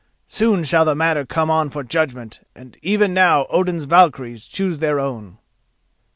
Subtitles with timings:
[0.25, 4.99] Soon shall the matter come on for judgment and even now Odin's Valkyries[*] choose their
[4.99, 5.37] own."